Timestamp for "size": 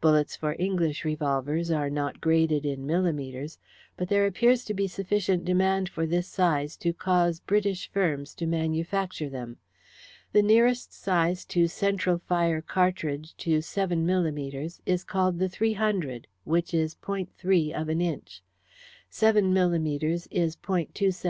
6.26-6.74, 10.94-11.46